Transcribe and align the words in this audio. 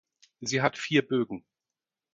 Sie 0.39 0.63
hat 0.63 0.79
vier 0.79 1.07
Bögen. 1.07 1.45